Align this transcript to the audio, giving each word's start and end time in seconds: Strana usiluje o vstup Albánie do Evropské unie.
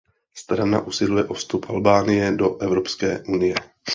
Strana 0.33 0.79
usiluje 0.91 1.23
o 1.29 1.33
vstup 1.33 1.69
Albánie 1.69 2.31
do 2.31 2.57
Evropské 2.57 3.23
unie. 3.27 3.55